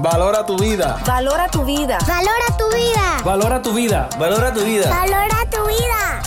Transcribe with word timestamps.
Valora 0.00 0.44
tu 0.44 0.56
vida. 0.58 0.98
Valora 1.06 1.48
tu 1.48 1.64
vida. 1.64 1.98
Valora 2.06 2.56
tu 2.58 2.68
vida. 2.74 3.22
Valora 3.24 3.62
tu 3.62 3.72
vida. 3.72 4.08
Valora 4.18 4.52
tu 4.52 4.64
vida. 4.64 4.90
Valora 4.90 5.50
tu 5.50 5.66
vida. 5.68 6.22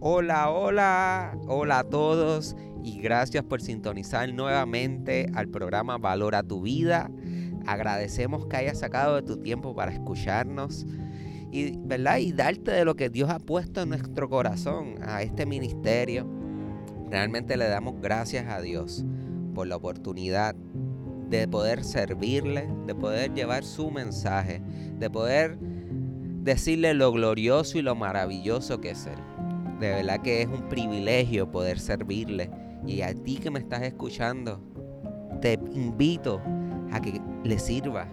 Hola, 0.00 0.50
hola, 0.50 1.36
hola 1.46 1.80
a 1.80 1.84
todos 1.84 2.56
y 2.82 3.00
gracias 3.00 3.44
por 3.44 3.60
sintonizar 3.60 4.32
nuevamente 4.32 5.30
al 5.34 5.48
programa 5.48 5.98
Valora 5.98 6.42
tu 6.42 6.62
vida. 6.62 7.10
Agradecemos 7.66 8.46
que 8.46 8.56
hayas 8.56 8.78
sacado 8.78 9.16
de 9.16 9.22
tu 9.22 9.36
tiempo 9.36 9.74
para 9.74 9.92
escucharnos 9.92 10.86
y, 11.52 11.76
¿verdad? 11.76 12.18
y 12.18 12.32
darte 12.32 12.70
de 12.70 12.86
lo 12.86 12.96
que 12.96 13.10
Dios 13.10 13.28
ha 13.28 13.38
puesto 13.38 13.82
en 13.82 13.90
nuestro 13.90 14.30
corazón 14.30 14.94
a 15.02 15.20
este 15.20 15.44
ministerio. 15.44 16.26
Realmente 17.10 17.58
le 17.58 17.68
damos 17.68 18.00
gracias 18.00 18.46
a 18.48 18.62
Dios 18.62 19.04
por 19.54 19.66
la 19.66 19.76
oportunidad 19.76 20.56
de 21.28 21.46
poder 21.46 21.84
servirle, 21.84 22.68
de 22.86 22.94
poder 22.94 23.34
llevar 23.34 23.64
su 23.64 23.90
mensaje, 23.90 24.62
de 24.98 25.10
poder 25.10 25.58
decirle 25.60 26.94
lo 26.94 27.12
glorioso 27.12 27.78
y 27.78 27.82
lo 27.82 27.94
maravilloso 27.94 28.80
que 28.80 28.90
es 28.90 29.06
Él. 29.06 29.18
De 29.80 29.90
verdad 29.90 30.20
que 30.22 30.42
es 30.42 30.48
un 30.48 30.68
privilegio 30.68 31.50
poder 31.50 31.78
servirle. 31.78 32.50
Y 32.86 33.02
a 33.02 33.14
ti 33.14 33.36
que 33.36 33.50
me 33.50 33.58
estás 33.58 33.82
escuchando, 33.82 34.60
te 35.40 35.58
invito 35.72 36.40
a 36.90 37.00
que 37.00 37.20
le 37.44 37.58
sirvas, 37.58 38.08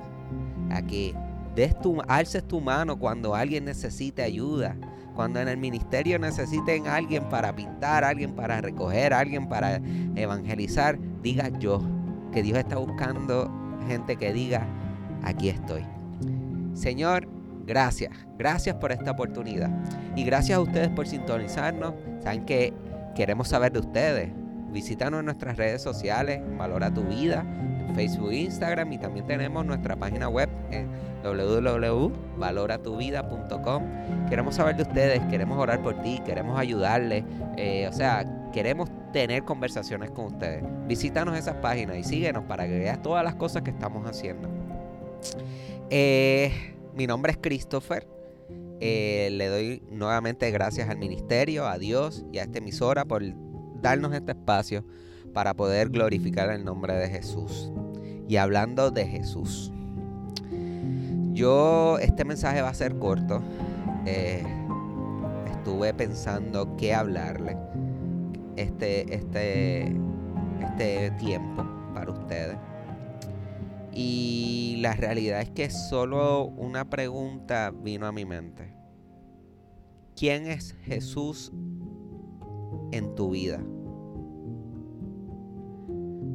a 0.69 0.81
que 0.81 1.15
des 1.55 1.79
tu, 1.79 2.01
alces 2.07 2.45
tu 2.45 2.59
mano 2.59 2.99
cuando 2.99 3.33
alguien 3.33 3.65
necesite 3.65 4.21
ayuda, 4.21 4.75
cuando 5.15 5.39
en 5.39 5.47
el 5.47 5.57
ministerio 5.57 6.19
necesiten 6.19 6.87
alguien 6.87 7.23
para 7.29 7.55
pintar, 7.55 8.03
alguien 8.03 8.35
para 8.35 8.59
recoger, 8.59 9.13
alguien 9.13 9.47
para 9.47 9.79
evangelizar, 10.15 10.99
diga 11.21 11.49
yo, 11.57 11.81
que 12.35 12.43
Dios 12.43 12.59
está 12.59 12.75
buscando 12.75 13.49
gente 13.87 14.17
que 14.17 14.33
diga, 14.33 14.67
aquí 15.23 15.47
estoy. 15.47 15.85
Señor, 16.73 17.29
gracias, 17.65 18.11
gracias 18.37 18.75
por 18.75 18.91
esta 18.91 19.11
oportunidad. 19.11 19.69
Y 20.17 20.25
gracias 20.25 20.57
a 20.57 20.61
ustedes 20.61 20.89
por 20.89 21.07
sintonizarnos. 21.07 21.93
Saben 22.21 22.43
que 22.43 22.73
queremos 23.15 23.47
saber 23.47 23.71
de 23.71 23.79
ustedes. 23.79 24.31
Visítanos 24.69 25.21
en 25.21 25.27
nuestras 25.27 25.55
redes 25.55 25.81
sociales, 25.81 26.41
Valora 26.57 26.93
tu 26.93 27.03
Vida, 27.03 27.45
en 27.87 27.95
Facebook 27.95 28.31
e 28.31 28.41
Instagram 28.41 28.91
y 28.91 28.97
también 28.97 29.25
tenemos 29.25 29.65
nuestra 29.65 29.95
página 29.95 30.27
web 30.27 30.49
en 30.71 30.89
www.valoratuvida.com. 31.23 33.83
Queremos 34.27 34.55
saber 34.55 34.75
de 34.75 34.83
ustedes, 34.83 35.21
queremos 35.27 35.57
orar 35.57 35.81
por 35.81 36.01
ti, 36.01 36.19
queremos 36.25 36.59
ayudarles. 36.59 37.23
Eh, 37.55 37.87
o 37.89 37.93
sea, 37.93 38.25
queremos 38.55 38.89
tener 39.11 39.43
conversaciones 39.43 40.11
con 40.11 40.27
ustedes. 40.27 40.63
Visítanos 40.87 41.37
esas 41.37 41.55
páginas 41.55 41.97
y 41.97 42.05
síguenos 42.05 42.45
para 42.45 42.65
que 42.65 42.79
veas 42.79 43.01
todas 43.01 43.21
las 43.21 43.35
cosas 43.35 43.63
que 43.63 43.71
estamos 43.71 44.09
haciendo. 44.09 44.47
Eh, 45.89 46.53
mi 46.95 47.05
nombre 47.05 47.33
es 47.33 47.37
Christopher. 47.37 48.07
Eh, 48.79 49.27
le 49.33 49.47
doy 49.49 49.83
nuevamente 49.91 50.49
gracias 50.51 50.89
al 50.89 50.97
ministerio, 50.97 51.67
a 51.67 51.77
Dios 51.77 52.23
y 52.31 52.37
a 52.37 52.43
esta 52.43 52.59
emisora 52.59 53.03
por 53.03 53.23
darnos 53.81 54.13
este 54.13 54.31
espacio 54.31 54.85
para 55.33 55.53
poder 55.53 55.89
glorificar 55.89 56.49
el 56.49 56.63
nombre 56.63 56.93
de 56.93 57.09
Jesús. 57.09 57.73
Y 58.29 58.37
hablando 58.37 58.89
de 58.89 59.05
Jesús, 59.05 59.73
yo, 61.33 61.99
este 61.99 62.23
mensaje 62.23 62.61
va 62.61 62.69
a 62.69 62.73
ser 62.73 62.99
corto. 62.99 63.43
Eh, 64.05 64.45
estuve 65.51 65.93
pensando 65.93 66.77
qué 66.77 66.93
hablarle 66.93 67.57
este, 68.55 69.13
este, 69.13 69.95
este 70.61 71.11
tiempo 71.11 71.65
para 71.93 72.11
ustedes. 72.11 72.57
Y 73.91 74.75
la 74.81 74.93
realidad 74.93 75.41
es 75.41 75.49
que 75.51 75.69
solo 75.69 76.45
una 76.45 76.89
pregunta 76.89 77.71
vino 77.71 78.05
a 78.05 78.11
mi 78.11 78.25
mente. 78.25 78.75
¿Quién 80.17 80.47
es 80.47 80.75
Jesús 80.83 81.51
en 82.91 83.15
tu 83.15 83.31
vida? 83.31 83.61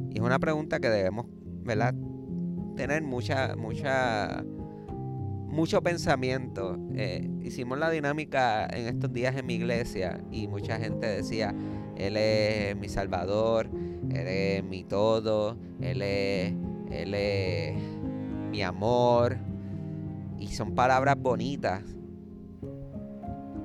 Y 0.09 0.17
es 0.17 0.21
una 0.21 0.39
pregunta 0.39 0.79
que 0.79 0.89
debemos, 0.89 1.27
¿verdad? 1.63 1.93
Tener 2.75 3.03
mucha, 3.03 3.55
mucha, 3.55 4.43
mucho 5.47 5.83
pensamiento. 5.83 6.79
Eh, 6.95 7.29
hicimos 7.43 7.77
la 7.77 7.91
dinámica 7.91 8.65
en 8.65 8.87
estos 8.87 9.13
días 9.13 9.35
en 9.35 9.45
mi 9.45 9.53
iglesia 9.55 10.19
y 10.31 10.47
mucha 10.47 10.77
gente 10.77 11.07
decía, 11.07 11.53
Él 12.01 12.17
es 12.17 12.75
mi 12.75 12.89
salvador, 12.89 13.69
Él 14.09 14.27
es 14.27 14.63
mi 14.63 14.83
todo, 14.83 15.55
Él 15.79 16.01
es, 16.01 16.51
él 16.89 17.13
es 17.13 17.75
mi 18.49 18.63
amor. 18.63 19.37
Y 20.39 20.47
son 20.47 20.73
palabras 20.73 21.15
bonitas. 21.19 21.83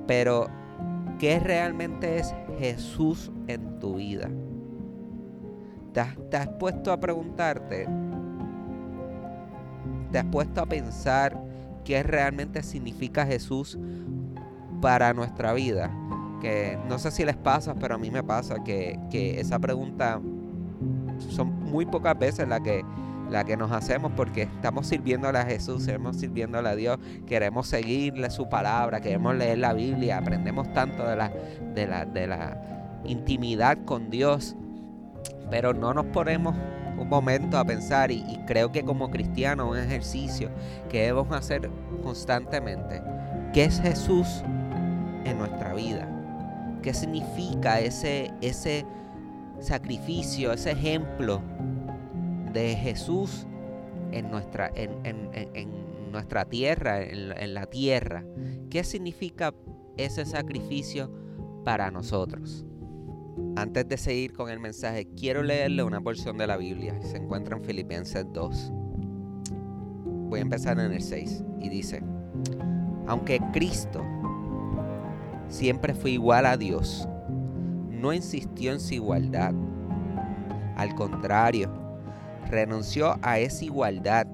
Pero, 0.05 0.47
¿qué 1.17 1.39
realmente 1.39 2.19
es 2.19 2.35
Jesús 2.59 3.31
en 3.47 3.79
tu 3.79 3.95
vida? 3.95 4.29
¿Te 5.93 6.01
has, 6.01 6.15
te 6.29 6.37
has 6.37 6.47
puesto 6.47 6.91
a 6.91 6.99
preguntarte? 6.99 7.87
¿Te 10.11 10.19
has 10.19 10.25
puesto 10.25 10.61
a 10.61 10.67
pensar 10.67 11.43
qué 11.83 12.03
realmente 12.03 12.61
significa 12.61 13.25
Jesús 13.25 13.79
para 14.79 15.11
nuestra 15.15 15.53
vida? 15.53 15.91
Que 16.41 16.77
no 16.87 16.99
sé 16.99 17.11
si 17.11 17.25
les 17.25 17.35
pasa, 17.35 17.73
pero 17.75 17.95
a 17.95 17.97
mí 17.97 18.11
me 18.11 18.23
pasa 18.23 18.63
que, 18.63 18.99
que 19.09 19.39
esa 19.39 19.57
pregunta 19.59 20.21
son 21.19 21.63
muy 21.63 21.85
pocas 21.85 22.17
veces 22.17 22.47
la 22.47 22.59
que, 22.61 22.83
la 23.29 23.43
que 23.43 23.57
nos 23.57 23.71
hacemos 23.71 24.11
porque 24.15 24.43
estamos 24.43 24.87
sirviéndole 24.87 25.39
a 25.39 25.45
Jesús, 25.45 25.87
estamos 25.87 26.17
sirviéndole 26.17 26.69
a 26.69 26.75
Dios, 26.75 26.97
queremos 27.25 27.67
seguirle 27.67 28.29
su 28.29 28.49
palabra, 28.49 29.01
queremos 29.01 29.35
leer 29.35 29.59
la 29.59 29.73
Biblia, 29.73 30.17
aprendemos 30.17 30.71
tanto 30.73 31.07
de 31.07 31.15
la, 31.15 31.31
de 31.73 31.87
la, 31.87 32.05
de 32.05 32.27
la 32.27 32.61
intimidad 33.05 33.77
con 33.85 34.09
Dios, 34.09 34.55
pero 35.49 35.73
no 35.73 35.93
nos 35.93 36.05
ponemos 36.07 36.55
un 36.97 37.09
momento 37.09 37.57
a 37.57 37.65
pensar 37.65 38.11
y, 38.11 38.23
y 38.27 38.39
creo 38.47 38.71
que 38.71 38.83
como 38.83 39.11
cristianos 39.11 39.69
un 39.69 39.77
ejercicio 39.77 40.49
que 40.89 41.03
debemos 41.03 41.31
hacer 41.31 41.69
constantemente. 42.03 43.01
¿Qué 43.53 43.65
es 43.65 43.79
Jesús 43.79 44.43
en 45.23 45.37
nuestra 45.37 45.73
vida? 45.73 46.16
¿Qué 46.81 46.93
significa 46.93 47.79
ese, 47.79 48.31
ese 48.41 48.85
sacrificio, 49.59 50.53
ese 50.53 50.71
ejemplo 50.71 51.41
de 52.53 52.75
Jesús 52.75 53.47
en 54.11 54.29
nuestra, 54.31 54.71
en, 54.75 54.91
en, 55.03 55.29
en 55.33 56.11
nuestra 56.11 56.45
tierra, 56.45 57.01
en, 57.01 57.53
la 57.53 57.65
tierra? 57.65 58.23
¿Qué 58.69 58.83
significa 58.83 59.53
ese 59.97 60.25
sacrificio 60.25 61.11
para 61.63 61.91
nosotros? 61.91 62.65
Antes 63.55 63.87
de 63.87 63.97
seguir 63.97 64.33
con 64.33 64.49
el 64.49 64.59
mensaje, 64.59 65.07
quiero 65.15 65.43
leerle 65.43 65.83
una 65.83 66.01
porción 66.01 66.37
de 66.37 66.47
la 66.47 66.57
Biblia. 66.57 66.99
Se 67.01 67.17
encuentra 67.17 67.57
en 67.57 67.63
Filipenses 67.63 68.25
2. 68.31 68.71
Voy 70.29 70.39
a 70.39 70.43
empezar 70.43 70.79
en 70.79 70.91
el 70.91 71.01
6 71.01 71.43
y 71.61 71.69
dice, 71.69 72.03
aunque 73.07 73.39
Cristo 73.53 74.03
siempre 75.49 75.93
fue 75.93 76.11
igual 76.11 76.45
a 76.45 76.57
Dios, 76.57 77.07
no 77.89 78.13
insistió 78.13 78.71
en 78.71 78.79
su 78.79 78.95
igualdad. 78.95 79.53
Al 80.75 80.93
contrario, 80.95 81.71
renunció 82.49 83.15
a 83.21 83.39
esa 83.39 83.65
igualdad 83.65 84.27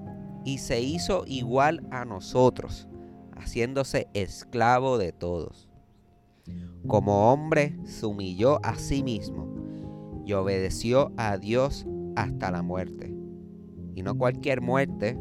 y 0.43 0.57
se 0.57 0.81
hizo 0.81 1.23
igual 1.25 1.85
a 1.91 2.05
nosotros, 2.05 2.87
haciéndose 3.35 4.07
esclavo 4.13 4.97
de 4.97 5.11
todos. 5.13 5.69
Como 6.87 7.31
hombre 7.31 7.77
se 7.85 8.05
humilló 8.05 8.59
a 8.63 8.75
sí 8.75 9.03
mismo 9.03 9.47
y 10.25 10.33
obedeció 10.33 11.11
a 11.17 11.37
Dios 11.37 11.85
hasta 12.15 12.51
la 12.51 12.61
muerte. 12.61 13.13
Y 13.95 14.01
no 14.01 14.17
cualquier 14.17 14.61
muerte, 14.61 15.17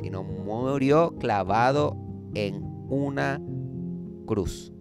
sino 0.00 0.22
murió 0.22 1.16
clavado 1.18 1.96
en 2.34 2.62
una 2.88 3.40
cruz. 4.26 4.72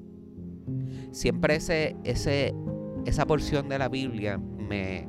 Siempre 1.12 1.56
ese, 1.56 1.96
ese, 2.04 2.54
esa 3.06 3.26
porción 3.26 3.70
de 3.70 3.80
la 3.80 3.90
Biblia 3.90 4.38
me, 4.38 5.08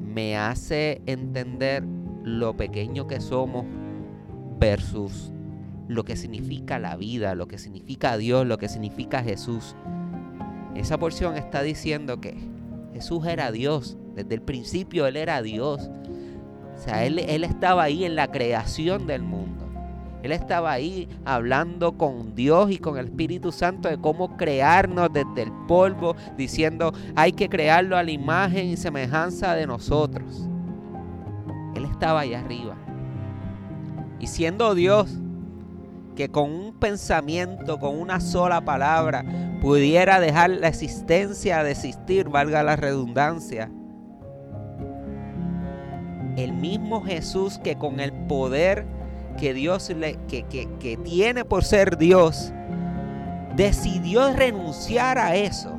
me 0.00 0.36
hace 0.36 1.02
entender 1.06 1.84
lo 2.22 2.56
pequeño 2.56 3.06
que 3.06 3.20
somos 3.20 3.66
versus 4.58 5.32
lo 5.88 6.04
que 6.04 6.16
significa 6.16 6.78
la 6.78 6.96
vida, 6.96 7.34
lo 7.34 7.46
que 7.46 7.58
significa 7.58 8.16
Dios, 8.16 8.46
lo 8.46 8.58
que 8.58 8.68
significa 8.68 9.22
Jesús. 9.22 9.76
Esa 10.74 10.98
porción 10.98 11.36
está 11.36 11.62
diciendo 11.62 12.20
que 12.20 12.36
Jesús 12.94 13.26
era 13.26 13.52
Dios, 13.52 13.96
desde 14.14 14.34
el 14.34 14.42
principio 14.42 15.06
Él 15.06 15.16
era 15.16 15.42
Dios. 15.42 15.90
O 16.74 16.78
sea, 16.78 17.04
Él, 17.04 17.18
él 17.18 17.44
estaba 17.44 17.84
ahí 17.84 18.04
en 18.04 18.16
la 18.16 18.30
creación 18.30 19.06
del 19.06 19.22
mundo. 19.22 19.43
Él 20.24 20.32
estaba 20.32 20.72
ahí 20.72 21.06
hablando 21.26 21.98
con 21.98 22.34
Dios 22.34 22.70
y 22.70 22.78
con 22.78 22.96
el 22.96 23.08
Espíritu 23.08 23.52
Santo 23.52 23.90
de 23.90 23.98
cómo 23.98 24.38
crearnos 24.38 25.12
desde 25.12 25.42
el 25.42 25.52
polvo, 25.68 26.16
diciendo, 26.38 26.94
hay 27.14 27.32
que 27.32 27.50
crearlo 27.50 27.94
a 27.94 28.02
la 28.02 28.10
imagen 28.10 28.68
y 28.68 28.78
semejanza 28.78 29.54
de 29.54 29.66
nosotros. 29.66 30.48
Él 31.74 31.84
estaba 31.84 32.20
allá 32.20 32.40
arriba. 32.40 32.74
Y 34.18 34.28
siendo 34.28 34.74
Dios, 34.74 35.14
que 36.16 36.30
con 36.30 36.50
un 36.50 36.72
pensamiento, 36.72 37.78
con 37.78 38.00
una 38.00 38.18
sola 38.18 38.64
palabra, 38.64 39.26
pudiera 39.60 40.20
dejar 40.20 40.48
la 40.48 40.68
existencia 40.68 41.62
de 41.62 41.72
existir, 41.72 42.30
valga 42.30 42.62
la 42.62 42.76
redundancia. 42.76 43.70
El 46.38 46.54
mismo 46.54 47.04
Jesús 47.04 47.58
que 47.58 47.76
con 47.76 48.00
el 48.00 48.10
poder 48.26 49.03
que 49.38 49.54
Dios 49.54 49.90
le, 49.90 50.16
que, 50.26 50.44
que 50.44 50.96
tiene 50.98 51.44
por 51.44 51.64
ser 51.64 51.96
Dios, 51.98 52.52
decidió 53.56 54.32
renunciar 54.32 55.18
a 55.18 55.36
eso. 55.36 55.70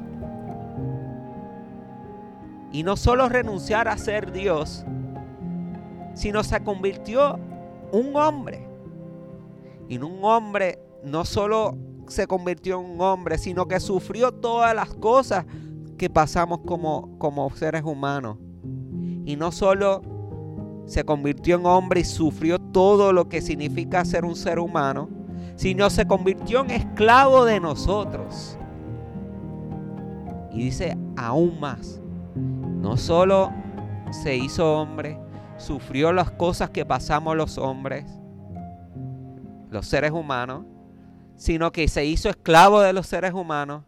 Y 2.72 2.84
no 2.84 2.98
solo 2.98 3.30
renunciar 3.30 3.88
a 3.88 3.98
ser 3.98 4.32
Dios, 4.32 4.86
sino 6.14 6.44
se 6.44 6.62
convirtió 6.64 7.40
un 7.92 8.16
hombre. 8.16 8.68
Y 9.88 9.98
un 9.98 10.24
hombre 10.24 10.80
no 11.04 11.24
solo 11.26 11.78
se 12.08 12.28
convirtió 12.28 12.80
en 12.80 12.92
un 12.92 13.02
hombre, 13.02 13.38
sino 13.38 13.68
que 13.68 13.80
sufrió 13.80 14.32
todas 14.32 14.76
las 14.76 14.94
cosas 14.96 15.46
que 15.98 16.10
pasamos 16.10 16.60
como, 16.66 17.18
como 17.18 17.50
seres 17.52 17.84
humanos. 17.84 18.38
Y 19.26 19.36
no 19.36 19.52
solo 19.52 20.02
se 20.86 21.04
convirtió 21.04 21.58
en 21.58 21.66
hombre 21.66 22.02
y 22.02 22.06
sufrió 22.06 22.60
todo 22.60 23.12
lo 23.12 23.28
que 23.28 23.42
significa 23.42 24.06
ser 24.06 24.26
un 24.26 24.36
ser 24.36 24.60
humano, 24.60 25.10
sino 25.56 25.90
se 25.90 26.06
convirtió 26.06 26.62
en 26.62 26.72
esclavo 26.72 27.46
de 27.46 27.60
nosotros. 27.60 28.58
Y 30.52 30.66
dice 30.66 30.98
aún 31.18 31.60
más, 31.60 32.02
no 32.36 32.98
solo 32.98 33.52
se 34.12 34.38
hizo 34.38 34.80
hombre, 34.80 35.20
sufrió 35.58 36.14
las 36.14 36.32
cosas 36.32 36.70
que 36.70 36.86
pasamos 36.86 37.36
los 37.36 37.58
hombres, 37.58 38.06
los 39.70 39.88
seres 39.88 40.12
humanos, 40.12 40.66
sino 41.36 41.72
que 41.72 41.88
se 41.88 42.06
hizo 42.06 42.30
esclavo 42.30 42.82
de 42.82 42.94
los 42.94 43.08
seres 43.08 43.34
humanos. 43.34 43.84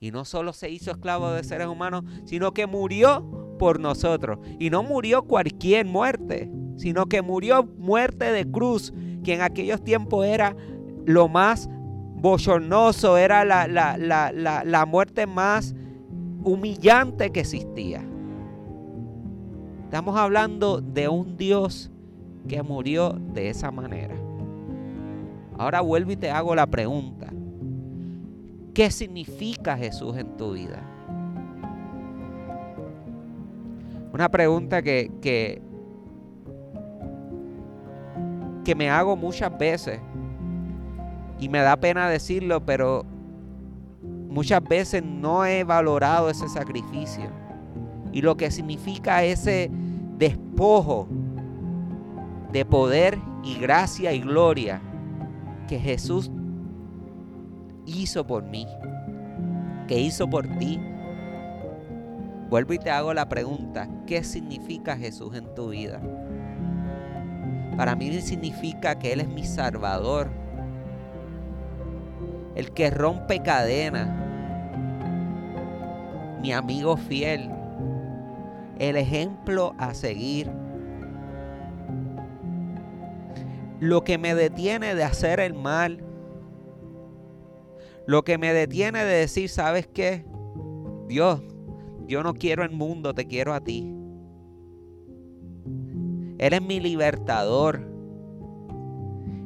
Y 0.00 0.10
no 0.12 0.24
solo 0.24 0.52
se 0.52 0.70
hizo 0.70 0.90
esclavo 0.90 1.30
de 1.30 1.44
seres 1.44 1.66
humanos, 1.66 2.04
sino 2.24 2.52
que 2.52 2.66
murió 2.66 3.37
por 3.58 3.80
nosotros. 3.80 4.38
Y 4.58 4.70
no 4.70 4.82
murió 4.82 5.22
cualquier 5.22 5.84
muerte, 5.86 6.50
sino 6.76 7.06
que 7.06 7.20
murió 7.20 7.64
muerte 7.76 8.32
de 8.32 8.50
cruz, 8.50 8.94
que 9.24 9.34
en 9.34 9.42
aquellos 9.42 9.82
tiempos 9.82 10.24
era 10.24 10.56
lo 11.04 11.28
más 11.28 11.68
bochornoso, 12.14 13.16
era 13.16 13.44
la, 13.44 13.66
la 13.66 14.86
muerte 14.86 15.26
más 15.26 15.74
humillante 16.42 17.30
que 17.30 17.40
existía. 17.40 18.02
Estamos 19.84 20.16
hablando 20.16 20.80
de 20.80 21.08
un 21.08 21.36
Dios 21.36 21.90
que 22.46 22.62
murió 22.62 23.18
de 23.32 23.48
esa 23.50 23.70
manera. 23.70 24.14
Ahora 25.56 25.80
vuelvo 25.80 26.12
y 26.12 26.16
te 26.16 26.30
hago 26.30 26.54
la 26.54 26.66
pregunta. 26.66 27.32
¿Qué 28.74 28.90
significa 28.90 29.76
Jesús 29.76 30.16
en 30.16 30.36
tu 30.36 30.52
vida? 30.52 30.82
Una 34.12 34.28
pregunta 34.28 34.82
que, 34.82 35.10
que, 35.20 35.60
que 38.64 38.74
me 38.74 38.90
hago 38.90 39.16
muchas 39.16 39.56
veces 39.58 40.00
y 41.38 41.48
me 41.48 41.60
da 41.60 41.76
pena 41.76 42.08
decirlo, 42.08 42.64
pero 42.64 43.04
muchas 44.28 44.62
veces 44.62 45.02
no 45.02 45.44
he 45.44 45.64
valorado 45.64 46.30
ese 46.30 46.48
sacrificio 46.48 47.30
y 48.12 48.22
lo 48.22 48.36
que 48.36 48.50
significa 48.50 49.22
ese 49.22 49.70
despojo 50.16 51.08
de 52.52 52.64
poder 52.64 53.18
y 53.44 53.58
gracia 53.58 54.12
y 54.12 54.20
gloria 54.20 54.80
que 55.68 55.78
Jesús 55.78 56.30
hizo 57.86 58.26
por 58.26 58.44
mí, 58.44 58.66
que 59.86 59.98
hizo 60.00 60.28
por 60.28 60.46
ti. 60.58 60.80
Vuelvo 62.48 62.72
y 62.72 62.78
te 62.78 62.90
hago 62.90 63.12
la 63.12 63.28
pregunta, 63.28 63.88
¿qué 64.06 64.24
significa 64.24 64.96
Jesús 64.96 65.34
en 65.36 65.54
tu 65.54 65.68
vida? 65.68 66.00
Para 67.76 67.94
mí 67.94 68.10
significa 68.20 68.98
que 68.98 69.12
Él 69.12 69.20
es 69.20 69.28
mi 69.28 69.44
Salvador, 69.44 70.30
el 72.54 72.72
que 72.72 72.90
rompe 72.90 73.42
cadenas, 73.42 74.08
mi 76.40 76.52
amigo 76.52 76.96
fiel, 76.96 77.50
el 78.78 78.96
ejemplo 78.96 79.74
a 79.78 79.92
seguir 79.92 80.50
lo 83.80 84.02
que 84.02 84.18
me 84.18 84.34
detiene 84.34 84.94
de 84.94 85.04
hacer 85.04 85.40
el 85.40 85.54
mal, 85.54 86.04
lo 88.06 88.24
que 88.24 88.38
me 88.38 88.52
detiene 88.52 89.04
de 89.04 89.16
decir, 89.18 89.48
¿sabes 89.48 89.86
qué? 89.86 90.24
Dios, 91.06 91.42
yo 92.08 92.22
no 92.22 92.32
quiero 92.32 92.64
el 92.64 92.70
mundo, 92.70 93.14
te 93.14 93.26
quiero 93.26 93.52
a 93.52 93.60
ti. 93.60 93.94
Eres 96.38 96.62
mi 96.62 96.80
libertador. 96.80 97.86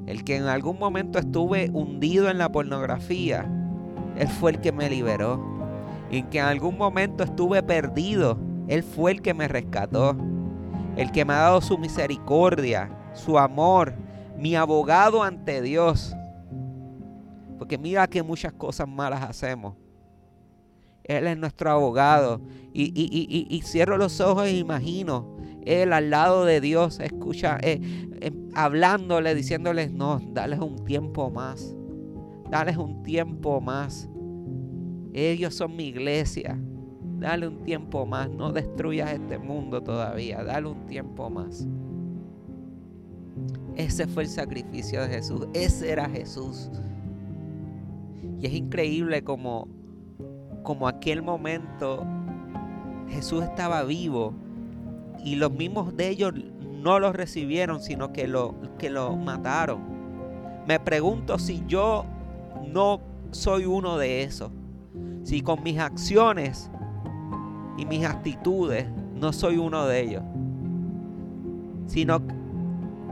El 0.07 0.23
que 0.23 0.37
en 0.37 0.45
algún 0.45 0.79
momento 0.79 1.19
estuve 1.19 1.71
hundido 1.73 2.31
en 2.31 2.39
la 2.39 2.53
pornografía, 2.53 3.51
Él 4.17 4.29
fue 4.29 4.53
el 4.53 4.61
que 4.61 4.71
me 4.71 4.89
liberó. 4.89 5.43
Y 6.11 6.23
que 6.25 6.39
en 6.39 6.45
algún 6.45 6.79
momento 6.79 7.25
estuve 7.25 7.63
perdido, 7.63 8.39
Él 8.69 8.85
fue 8.85 9.11
el 9.11 9.23
que 9.23 9.35
me 9.35 9.49
rescató. 9.49 10.17
El 10.97 11.11
que 11.11 11.25
me 11.25 11.33
ha 11.33 11.39
dado 11.39 11.63
su 11.63 11.79
misericordia, 11.79 12.91
su 13.13 13.39
amor, 13.39 13.95
mi 14.39 14.55
abogado 14.55 15.25
ante 15.25 15.63
Dios. 15.63 16.15
Porque 17.59 17.77
mira 17.77 18.07
que 18.07 18.23
muchas 18.23 18.53
cosas 18.53 18.87
malas 18.87 19.23
hacemos. 19.23 19.82
Él 21.05 21.27
es 21.27 21.37
nuestro 21.39 21.71
abogado. 21.71 22.41
Y, 22.73 23.61
cierro 23.65 23.99
los 23.99 24.21
ojos 24.21 24.47
e 24.47 24.57
imagino 24.57 25.37
Él 25.67 25.93
al 25.93 26.09
lado 26.09 26.47
de 26.47 26.61
Dios, 26.61 27.01
escucha, 27.01 27.59
eh, 27.63 27.81
eh, 28.21 28.33
hablándole, 28.55 29.35
diciéndoles, 29.35 29.93
no, 29.93 30.21
dales 30.33 30.59
un 30.61 30.85
tiempo 30.85 31.31
más. 31.31 31.77
Dales 32.51 32.77
un 32.77 33.03
tiempo 33.03 33.61
más. 33.61 34.09
Ellos 35.13 35.55
son 35.55 35.77
mi 35.77 35.89
iglesia. 35.89 36.59
Dale 37.19 37.49
un 37.49 37.63
tiempo 37.65 38.07
más. 38.07 38.31
No 38.31 38.53
destruyas 38.53 39.13
este 39.13 39.39
mundo 39.39 39.83
todavía. 39.83 40.43
Dale 40.43 40.69
un 40.69 40.87
tiempo 40.87 41.31
más. 41.31 41.67
Ese 43.77 44.07
fue 44.07 44.25
el 44.25 44.29
sacrificio 44.29 45.03
de 45.03 45.09
Jesús. 45.09 45.47
Ese 45.55 45.91
era 45.91 46.09
Jesús. 46.09 46.71
Y 48.41 48.47
es 48.47 48.53
increíble 48.53 49.23
como, 49.23 49.69
como 50.63 50.89
aquel 50.89 51.23
momento 51.23 52.05
Jesús 53.09 53.43
estaba 53.45 53.83
vivo 53.85 54.35
y 55.25 55.37
los 55.37 55.53
mismos 55.53 55.97
de 55.97 56.09
ellos 56.09 56.33
no 56.63 56.99
lo 56.99 57.13
recibieron, 57.13 57.81
sino 57.81 58.13
que 58.13 58.27
lo, 58.27 58.55
que 58.79 58.91
lo 58.91 59.17
mataron. 59.17 59.81
Me 60.67 60.81
pregunto 60.81 61.39
si 61.39 61.63
yo 61.67 62.05
no 62.67 63.01
soy 63.31 63.67
uno 63.67 63.99
de 63.99 64.23
esos. 64.23 64.51
Si 65.23 65.41
con 65.43 65.63
mis 65.63 65.79
acciones 65.79 66.71
y 67.79 67.87
mis 67.87 68.05
actitudes 68.05 68.87
no 69.15 69.33
soy 69.33 69.59
uno 69.59 69.87
de 69.87 70.01
ellos. 70.01 70.23
Sino 71.87 72.21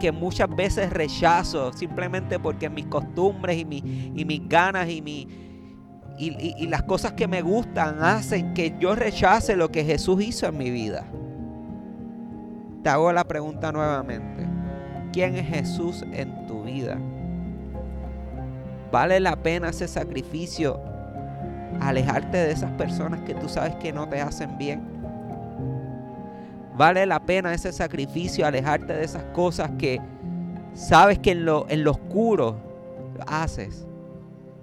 que 0.01 0.11
muchas 0.11 0.49
veces 0.55 0.91
rechazo 0.91 1.73
simplemente 1.73 2.39
porque 2.41 2.69
mis 2.71 2.87
costumbres 2.87 3.59
y, 3.59 4.13
y 4.15 4.25
mis 4.25 4.49
ganas 4.49 4.89
y, 4.89 5.03
mi, 5.03 5.29
y, 6.29 6.67
las 6.67 6.83
cosas 6.83 7.13
que 7.13 7.27
me 7.27 7.43
gustan 7.43 8.03
hacen 8.03 8.53
que 8.55 8.77
yo 8.79 8.95
rechace 8.95 9.57
lo 9.57 9.71
que 9.71 9.85
Jesús 9.85 10.23
hizo 10.23 10.47
en 10.47 10.59
mi 10.59 10.71
vida. 10.71 11.05
Te 12.83 12.91
hago 12.91 13.13
la 13.13 13.25
pregunta 13.25 13.73
nuevamente. 13.73 14.47
¿Quién 15.13 15.35
es 15.37 15.47
Jesús 15.47 16.05
en 16.13 16.47
tu 16.47 16.63
vida? 16.65 16.99
¿Vale 18.93 19.19
la 19.21 19.37
pena 19.37 19.71
ese 19.71 19.89
sacrificio? 19.89 20.81
Alejarte 21.81 22.37
de 22.37 22.53
esas 22.53 22.73
personas 22.73 23.21
que 23.23 23.35
tú 23.35 23.49
sabes 23.49 23.75
que 23.77 23.93
no 23.93 24.09
te 24.09 24.21
hacen 24.21 24.59
bien 24.59 25.01
Vale 26.81 27.05
la 27.05 27.21
pena 27.21 27.53
ese 27.53 27.75
sacrificio, 27.75 28.47
alejarte 28.47 28.95
de 28.95 29.05
esas 29.05 29.25
cosas 29.35 29.71
que 29.77 30.01
sabes 30.73 31.19
que 31.19 31.33
en 31.33 31.45
lo, 31.45 31.67
en 31.69 31.85
lo 31.85 31.91
oscuro 31.91 32.57
haces. 33.27 33.87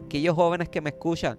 Aquellos 0.08 0.36
jóvenes 0.36 0.70
que 0.70 0.80
me 0.80 0.92
escuchan 0.92 1.38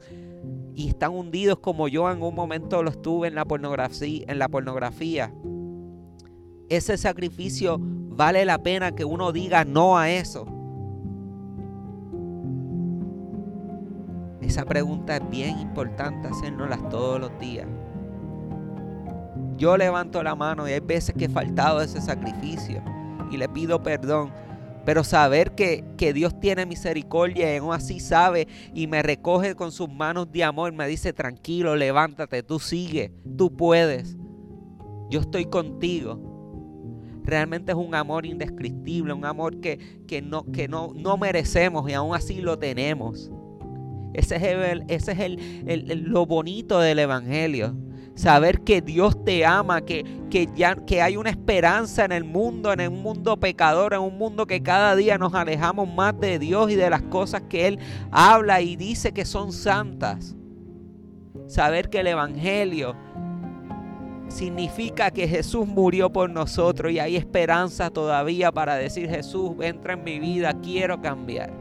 y 0.74 0.88
están 0.88 1.12
hundidos 1.12 1.58
como 1.58 1.88
yo 1.88 2.10
en 2.12 2.22
un 2.22 2.34
momento 2.34 2.82
lo 2.82 2.90
estuve 2.90 3.28
en 3.28 3.34
la 3.34 3.46
pornografía, 3.46 4.26
en 4.28 4.38
la 4.38 4.46
pornografía. 4.46 5.32
Ese 6.68 6.98
sacrificio 6.98 7.78
vale 7.80 8.44
la 8.44 8.58
pena 8.58 8.94
que 8.94 9.06
uno 9.06 9.32
diga 9.32 9.64
no 9.64 9.96
a 9.96 10.10
eso. 10.10 10.44
Esa 14.42 14.66
pregunta 14.66 15.16
es 15.16 15.30
bien 15.30 15.58
importante 15.60 16.28
hacernoslas 16.28 16.86
todos 16.90 17.18
los 17.18 17.38
días. 17.38 17.66
Yo 19.56 19.78
levanto 19.78 20.22
la 20.22 20.34
mano 20.34 20.68
y 20.68 20.72
hay 20.72 20.80
veces 20.80 21.14
que 21.16 21.24
he 21.24 21.30
faltado 21.30 21.80
ese 21.80 22.02
sacrificio. 22.02 22.82
y 23.30 23.38
le 23.38 23.48
pido 23.48 23.82
perdón. 23.82 24.30
Pero 24.88 25.04
saber 25.04 25.54
que, 25.54 25.84
que, 25.98 26.14
Dios 26.14 26.40
tiene 26.40 26.64
misericordia 26.64 27.52
y 27.52 27.58
aún 27.58 27.74
así 27.74 28.00
sabe 28.00 28.48
y 28.72 28.86
me 28.86 29.02
recoge 29.02 29.54
con 29.54 29.70
sus 29.70 29.90
manos 29.90 30.32
de 30.32 30.42
amor, 30.42 30.72
me 30.72 30.88
dice, 30.88 31.12
tranquilo, 31.12 31.76
levántate, 31.76 32.42
tú 32.42 32.58
sigue, 32.58 33.12
tú 33.36 33.54
puedes. 33.54 34.16
Yo 35.10 35.20
estoy 35.20 35.44
contigo. 35.44 37.20
Realmente 37.22 37.72
es 37.72 37.76
un 37.76 37.94
amor 37.94 38.24
indescriptible, 38.24 39.12
un 39.12 39.26
amor 39.26 39.60
que, 39.60 40.00
que, 40.06 40.22
no, 40.22 40.50
que 40.50 40.68
no, 40.68 40.94
no 40.94 41.18
merecemos 41.18 41.86
y 41.90 41.92
aún 41.92 42.14
así 42.14 42.40
lo 42.40 42.58
tenemos. 42.58 43.30
Ese 44.14 44.36
es, 44.36 44.42
el, 44.42 44.84
ese 44.88 45.12
es 45.12 45.18
el, 45.20 46.04
lo 46.04 46.24
bonito 46.24 46.80
del 46.80 47.00
Evangelio. 47.00 47.76
Saber 48.18 48.62
que 48.62 48.82
Dios 48.82 49.24
te 49.24 49.46
ama, 49.46 49.82
que, 49.82 50.04
que, 50.28 50.48
ya, 50.56 50.74
que 50.74 51.02
hay 51.02 51.16
una 51.16 51.30
esperanza 51.30 52.04
en 52.04 52.10
el 52.10 52.24
mundo, 52.24 52.72
en 52.72 52.92
un 52.92 53.00
mundo 53.00 53.36
pecador, 53.36 53.94
en 53.94 54.00
un 54.00 54.18
mundo 54.18 54.44
que 54.44 54.60
cada 54.60 54.96
día 54.96 55.18
nos 55.18 55.34
alejamos 55.34 55.88
más 55.88 56.18
de 56.18 56.40
Dios 56.40 56.68
y 56.68 56.74
de 56.74 56.90
las 56.90 57.02
cosas 57.02 57.42
que 57.42 57.68
Él 57.68 57.78
habla 58.10 58.60
y 58.60 58.74
dice 58.74 59.12
que 59.12 59.24
son 59.24 59.52
santas. 59.52 60.34
Saber 61.46 61.90
que 61.90 62.00
el 62.00 62.08
Evangelio 62.08 62.96
significa 64.26 65.12
que 65.12 65.28
Jesús 65.28 65.68
murió 65.68 66.10
por 66.10 66.28
nosotros 66.28 66.90
y 66.90 66.98
hay 66.98 67.14
esperanza 67.14 67.88
todavía 67.90 68.50
para 68.50 68.74
decir 68.74 69.08
Jesús, 69.08 69.52
entra 69.60 69.92
en 69.92 70.02
mi 70.02 70.18
vida, 70.18 70.54
quiero 70.60 71.00
cambiar. 71.00 71.52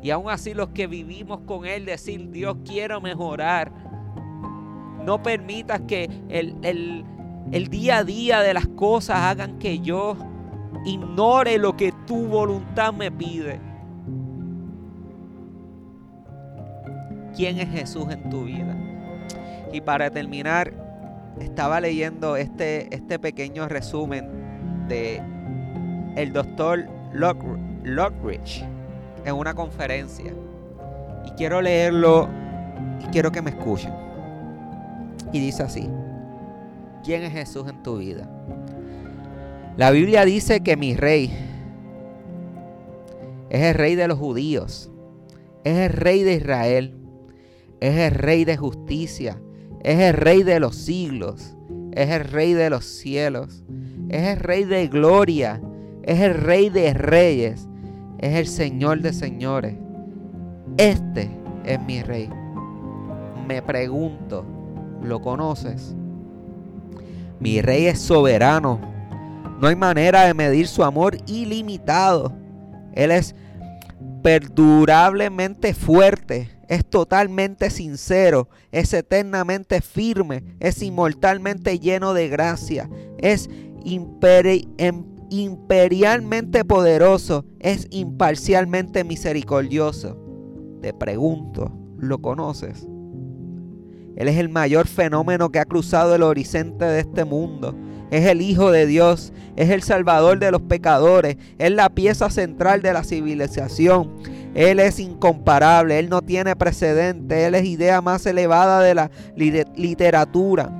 Y 0.00 0.10
aún 0.10 0.30
así 0.30 0.54
los 0.54 0.68
que 0.68 0.86
vivimos 0.86 1.40
con 1.40 1.66
Él 1.66 1.84
decir, 1.84 2.30
Dios 2.30 2.58
quiero 2.64 3.00
mejorar. 3.00 3.93
No 5.04 5.22
permitas 5.22 5.82
que 5.82 6.08
el, 6.28 7.04
el 7.52 7.68
día 7.68 7.98
a 7.98 8.04
día 8.04 8.40
de 8.40 8.54
las 8.54 8.66
cosas 8.68 9.18
hagan 9.18 9.58
que 9.58 9.80
yo 9.80 10.16
ignore 10.84 11.58
lo 11.58 11.76
que 11.76 11.92
tu 12.06 12.26
voluntad 12.26 12.92
me 12.92 13.10
pide. 13.10 13.60
¿Quién 17.36 17.58
es 17.58 17.68
Jesús 17.70 18.06
en 18.10 18.30
tu 18.30 18.44
vida? 18.44 18.76
Y 19.72 19.80
para 19.80 20.10
terminar, 20.10 20.72
estaba 21.40 21.80
leyendo 21.80 22.36
este, 22.36 22.94
este 22.94 23.18
pequeño 23.18 23.66
resumen 23.68 24.86
de 24.88 25.20
el 26.16 26.32
doctor 26.32 26.86
Lockridge 27.12 28.64
en 29.24 29.34
una 29.34 29.54
conferencia. 29.54 30.32
Y 31.26 31.30
quiero 31.30 31.60
leerlo 31.60 32.28
y 33.02 33.06
quiero 33.06 33.32
que 33.32 33.42
me 33.42 33.50
escuchen. 33.50 33.92
Y 35.34 35.40
dice 35.40 35.64
así, 35.64 35.90
¿quién 37.02 37.24
es 37.24 37.32
Jesús 37.32 37.64
en 37.68 37.82
tu 37.82 37.98
vida? 37.98 38.30
La 39.76 39.90
Biblia 39.90 40.24
dice 40.24 40.60
que 40.60 40.76
mi 40.76 40.94
rey 40.94 41.28
es 43.50 43.60
el 43.60 43.74
rey 43.74 43.96
de 43.96 44.06
los 44.06 44.16
judíos, 44.16 44.92
es 45.64 45.76
el 45.76 45.92
rey 45.92 46.22
de 46.22 46.34
Israel, 46.34 46.94
es 47.80 47.96
el 47.96 48.12
rey 48.12 48.44
de 48.44 48.56
justicia, 48.56 49.40
es 49.82 49.98
el 49.98 50.12
rey 50.12 50.44
de 50.44 50.60
los 50.60 50.76
siglos, 50.76 51.56
es 51.90 52.10
el 52.10 52.22
rey 52.26 52.52
de 52.52 52.70
los 52.70 52.84
cielos, 52.84 53.64
es 54.10 54.28
el 54.28 54.38
rey 54.38 54.62
de 54.62 54.86
gloria, 54.86 55.60
es 56.04 56.20
el 56.20 56.34
rey 56.34 56.70
de 56.70 56.94
reyes, 56.94 57.66
es 58.20 58.36
el 58.36 58.46
Señor 58.46 59.00
de 59.00 59.12
señores. 59.12 59.74
Este 60.76 61.28
es 61.64 61.80
mi 61.80 62.02
rey. 62.02 62.30
Me 63.48 63.62
pregunto, 63.62 64.63
¿lo 65.04 65.20
conoces? 65.20 65.94
Mi 67.40 67.60
rey 67.60 67.86
es 67.86 68.00
soberano. 68.00 68.80
No 69.60 69.68
hay 69.68 69.76
manera 69.76 70.24
de 70.24 70.34
medir 70.34 70.66
su 70.66 70.82
amor 70.82 71.16
ilimitado. 71.26 72.32
Él 72.94 73.10
es 73.10 73.34
perdurablemente 74.22 75.74
fuerte, 75.74 76.48
es 76.68 76.86
totalmente 76.86 77.70
sincero, 77.70 78.48
es 78.72 78.94
eternamente 78.94 79.80
firme, 79.80 80.56
es 80.60 80.82
inmortalmente 80.82 81.78
lleno 81.78 82.14
de 82.14 82.28
gracia, 82.28 82.88
es 83.18 83.50
em- 83.84 85.04
imperialmente 85.30 86.64
poderoso, 86.64 87.44
es 87.60 87.86
imparcialmente 87.90 89.04
misericordioso. 89.04 90.18
Te 90.80 90.94
pregunto, 90.94 91.70
¿lo 91.98 92.20
conoces? 92.20 92.88
Él 94.16 94.28
es 94.28 94.38
el 94.38 94.48
mayor 94.48 94.86
fenómeno 94.86 95.50
que 95.50 95.58
ha 95.58 95.64
cruzado 95.64 96.14
el 96.14 96.22
horizonte 96.22 96.84
de 96.84 97.00
este 97.00 97.24
mundo. 97.24 97.74
Es 98.10 98.26
el 98.26 98.42
Hijo 98.42 98.70
de 98.70 98.86
Dios, 98.86 99.32
es 99.56 99.70
el 99.70 99.82
Salvador 99.82 100.38
de 100.38 100.50
los 100.50 100.62
pecadores, 100.62 101.36
es 101.58 101.70
la 101.72 101.88
pieza 101.88 102.30
central 102.30 102.80
de 102.82 102.92
la 102.92 103.02
civilización. 103.02 104.12
Él 104.54 104.78
es 104.78 105.00
incomparable, 105.00 105.98
Él 105.98 106.08
no 106.08 106.22
tiene 106.22 106.54
precedente, 106.54 107.46
Él 107.46 107.56
es 107.56 107.64
idea 107.64 108.00
más 108.00 108.24
elevada 108.26 108.80
de 108.80 108.94
la 108.94 109.10
literatura. 109.76 110.70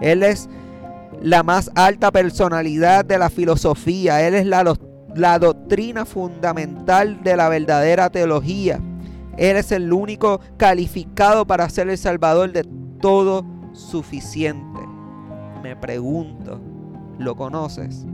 Él 0.00 0.22
es 0.24 0.48
la 1.22 1.42
más 1.42 1.70
alta 1.74 2.10
personalidad 2.10 3.04
de 3.04 3.18
la 3.18 3.30
filosofía. 3.30 4.26
Él 4.26 4.34
es 4.34 4.46
la, 4.46 4.74
la 5.14 5.38
doctrina 5.38 6.04
fundamental 6.04 7.22
de 7.22 7.36
la 7.36 7.48
verdadera 7.48 8.10
teología. 8.10 8.80
Él 9.36 9.56
es 9.56 9.70
el 9.70 9.92
único 9.92 10.40
calificado 10.56 11.46
para 11.46 11.68
ser 11.68 11.88
el 11.88 11.98
salvador 11.98 12.52
de 12.52 12.64
todo 13.00 13.44
suficiente. 13.72 14.80
Me 15.62 15.76
pregunto, 15.76 16.60
¿lo 17.18 17.36
conoces? 17.36 18.06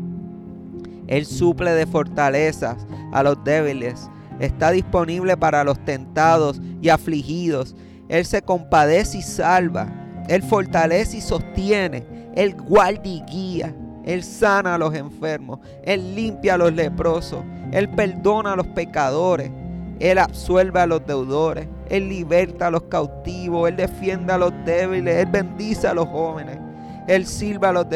Él 1.07 1.25
suple 1.26 1.73
de 1.73 1.87
fortalezas 1.87 2.87
a 3.12 3.23
los 3.23 3.43
débiles. 3.45 4.11
Está 4.40 4.71
disponible 4.71 5.37
para 5.37 5.64
los 5.64 5.78
tentados 5.85 6.61
y 6.83 6.88
afligidos. 6.88 7.76
Él 8.09 8.25
se 8.25 8.43
compadece 8.43 9.19
y 9.19 9.23
salva. 9.23 9.88
Él 10.28 10.43
fortalece 10.43 11.19
y 11.19 11.21
sostiene. 11.21 12.05
Él 12.35 12.55
guarda 12.55 13.09
y 13.09 13.23
guía. 13.23 13.75
Él 14.05 14.23
sana 14.23 14.75
a 14.75 14.78
los 14.78 14.95
enfermos. 14.95 15.61
Él 15.83 16.14
limpia 16.14 16.55
a 16.55 16.59
los 16.59 16.73
leprosos. 16.73 17.45
Él 17.73 17.88
perdona 17.90 18.52
a 18.52 18.57
los 18.57 18.66
pecadores. 18.69 19.50
Él 19.99 20.19
absuelve 20.19 20.81
a 20.81 20.87
los 20.87 21.07
deudores. 21.07 21.69
Él 21.88 22.09
liberta 22.09 22.67
a 22.67 22.71
los 22.71 22.83
cautivos. 22.85 23.69
Él 23.69 23.76
defiende 23.76 24.33
a 24.33 24.38
los 24.38 24.53
débiles. 24.65 25.17
Él 25.17 25.26
bendice 25.26 25.88
a 25.88 25.95
los 25.95 26.07
jóvenes. 26.07 26.59
Él 27.07 27.26
silba 27.26 27.71
a 27.71 27.73
los 27.73 27.87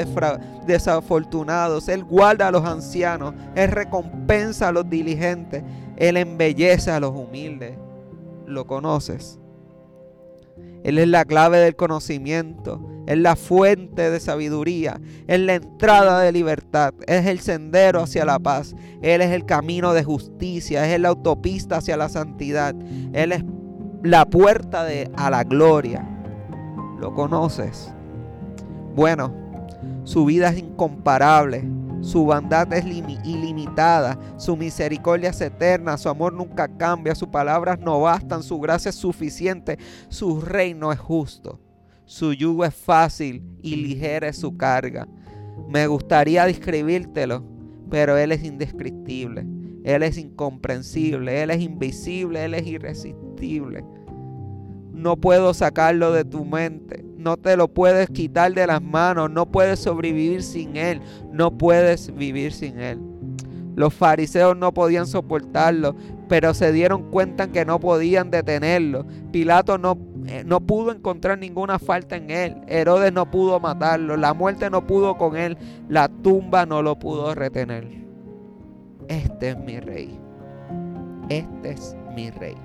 desafortunados. 0.66 1.88
Él 1.88 2.04
guarda 2.04 2.49
a 2.49 2.50
los 2.50 2.64
ancianos. 2.64 3.35
Él 3.54 3.71
recompensa 3.71 4.69
a 4.69 4.73
los 4.73 4.88
diligentes. 4.88 5.62
Él 5.97 6.16
embellece 6.16 6.90
a 6.90 7.00
los 7.00 7.11
humildes. 7.11 7.76
¿Lo 8.47 8.66
conoces? 8.66 9.38
Él 10.84 10.99
es 10.99 11.08
la 11.08 11.25
clave 11.25 11.58
del 11.58 11.76
conocimiento, 11.76 12.87
es 13.06 13.18
la 13.18 13.37
fuente 13.37 14.10
de 14.10 14.20
sabiduría, 14.20 15.00
es 15.26 15.40
la 15.40 15.54
entrada 15.54 16.20
de 16.20 16.32
libertad, 16.32 16.94
es 17.06 17.26
el 17.26 17.40
sendero 17.40 18.02
hacia 18.02 18.25
la 18.25 18.38
paz, 18.38 18.75
Él 19.02 19.20
es 19.20 19.30
el 19.32 19.44
camino 19.44 19.92
de 19.92 20.04
justicia, 20.04 20.92
es 20.92 21.00
la 21.00 21.08
autopista 21.08 21.78
hacia 21.78 21.96
la 21.96 22.08
santidad, 22.08 22.75
Él 23.12 23.32
es 23.32 23.44
la 24.02 24.25
puerta 24.26 24.84
de, 24.84 25.10
a 25.16 25.30
la 25.30 25.44
gloria. 25.44 26.06
¿Lo 27.00 27.14
conoces? 27.14 27.92
Bueno, 28.94 29.34
su 30.04 30.25
vida 30.25 30.50
es 30.50 30.58
incomparable, 30.58 31.64
su 32.00 32.25
bondad 32.25 32.73
es 32.73 32.85
ilimitada, 32.85 34.19
su 34.37 34.57
misericordia 34.57 35.30
es 35.30 35.40
eterna, 35.40 35.99
su 35.99 36.09
amor 36.09 36.33
nunca 36.33 36.69
cambia, 36.69 37.14
sus 37.14 37.28
palabras 37.28 37.78
no 37.78 38.00
bastan, 38.00 38.42
su 38.42 38.59
gracia 38.59 38.88
es 38.88 38.95
suficiente, 38.95 39.78
su 40.09 40.40
reino 40.40 40.92
es 40.92 40.99
justo, 40.99 41.61
su 42.04 42.33
yugo 42.33 42.64
es 42.64 42.75
fácil 42.75 43.42
y 43.62 43.76
ligera 43.76 44.28
es 44.28 44.38
su 44.38 44.57
carga. 44.57 45.07
Me 45.69 45.87
gustaría 45.87 46.47
describírtelo, 46.47 47.45
pero 47.90 48.16
Él 48.16 48.33
es 48.33 48.42
indescriptible, 48.45 49.47
Él 49.85 50.02
es 50.02 50.16
incomprensible, 50.16 51.42
Él 51.42 51.50
es 51.50 51.61
invisible, 51.61 52.45
Él 52.45 52.54
es 52.54 52.66
irresistible. 52.66 53.85
No 55.00 55.16
puedo 55.16 55.54
sacarlo 55.54 56.12
de 56.12 56.26
tu 56.26 56.45
mente. 56.45 57.02
No 57.16 57.38
te 57.38 57.57
lo 57.57 57.69
puedes 57.69 58.11
quitar 58.11 58.52
de 58.52 58.66
las 58.66 58.83
manos. 58.83 59.30
No 59.30 59.50
puedes 59.50 59.80
sobrevivir 59.80 60.42
sin 60.42 60.76
Él. 60.76 61.00
No 61.33 61.57
puedes 61.57 62.14
vivir 62.14 62.52
sin 62.52 62.78
Él. 62.78 63.00
Los 63.76 63.95
fariseos 63.95 64.59
no 64.59 64.75
podían 64.75 65.07
soportarlo, 65.07 65.97
pero 66.28 66.52
se 66.52 66.71
dieron 66.71 67.11
cuenta 67.11 67.50
que 67.50 67.64
no 67.64 67.80
podían 67.80 68.30
detenerlo. 68.30 69.07
Pilato 69.33 69.78
no, 69.78 69.97
eh, 70.26 70.42
no 70.45 70.61
pudo 70.61 70.92
encontrar 70.92 71.38
ninguna 71.38 71.78
falta 71.78 72.16
en 72.16 72.30
él. 72.30 72.57
Herodes 72.66 73.11
no 73.12 73.30
pudo 73.30 73.59
matarlo. 73.59 74.19
La 74.19 74.35
muerte 74.35 74.69
no 74.69 74.87
pudo 74.87 75.16
con 75.16 75.35
él. 75.35 75.57
La 75.88 76.09
tumba 76.09 76.66
no 76.66 76.83
lo 76.83 76.99
pudo 76.99 77.35
retener. 77.35 77.88
Este 79.09 79.50
es 79.50 79.59
mi 79.59 79.80
rey. 79.80 80.19
Este 81.30 81.71
es 81.71 81.97
mi 82.14 82.30
rey. 82.30 82.57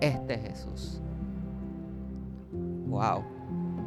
Este 0.00 0.34
es 0.34 0.40
Jesús. 0.42 1.00
Wow. 2.86 3.24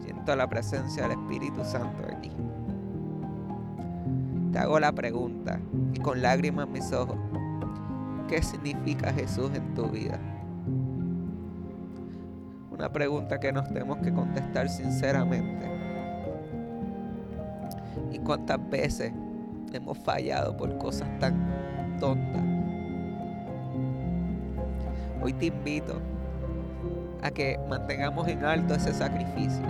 Siento 0.03 0.35
la 0.35 0.47
presencia 0.47 1.03
del 1.03 1.11
Espíritu 1.13 1.63
Santo 1.63 2.03
aquí. 2.11 2.31
te 4.51 4.57
hago 4.57 4.79
la 4.79 4.91
pregunta 4.91 5.59
y 5.93 5.99
con 5.99 6.21
lágrimas 6.21 6.65
en 6.65 6.73
mis 6.73 6.91
ojos, 6.91 7.17
¿qué 8.27 8.41
significa 8.41 9.13
Jesús 9.13 9.51
en 9.53 9.73
tu 9.75 9.87
vida? 9.89 10.19
Una 12.71 12.91
pregunta 12.91 13.39
que 13.39 13.51
nos 13.51 13.67
tenemos 13.67 13.97
que 13.99 14.11
contestar 14.11 14.69
sinceramente. 14.69 15.69
¿Y 18.11 18.19
cuántas 18.19 18.57
veces 18.69 19.11
hemos 19.73 19.97
fallado 19.99 20.55
por 20.57 20.77
cosas 20.77 21.07
tan 21.19 21.97
tontas? 21.99 22.58
Hoy 25.21 25.33
te 25.33 25.47
invito 25.47 26.01
a 27.21 27.31
que 27.31 27.59
mantengamos 27.67 28.27
en 28.27 28.45
alto 28.45 28.73
ese 28.75 28.93
sacrificio. 28.93 29.65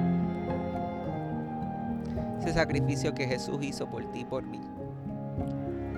Ese 2.40 2.54
sacrificio 2.54 3.14
que 3.14 3.26
Jesús 3.26 3.58
hizo 3.62 3.90
por 3.90 4.06
ti 4.12 4.22
y 4.22 4.26
por 4.26 4.44
mí. 4.44 4.62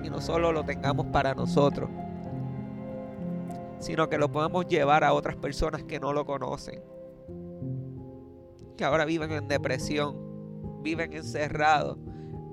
Y 0.02 0.08
no 0.08 0.20
solo 0.20 0.52
lo 0.52 0.64
tengamos 0.64 1.06
para 1.06 1.34
nosotros, 1.34 1.90
sino 3.78 4.08
que 4.08 4.16
lo 4.16 4.32
podamos 4.32 4.66
llevar 4.66 5.04
a 5.04 5.12
otras 5.12 5.36
personas 5.36 5.82
que 5.84 6.00
no 6.00 6.12
lo 6.12 6.24
conocen. 6.24 6.82
Que 8.76 8.84
ahora 8.84 9.04
viven 9.04 9.32
en 9.32 9.48
depresión, 9.48 10.16
viven 10.82 11.12
encerrados, 11.12 11.98